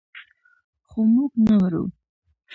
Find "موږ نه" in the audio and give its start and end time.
1.13-1.53